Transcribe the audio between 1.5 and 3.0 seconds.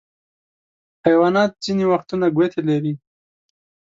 ځینې وختونه ګوتې لري.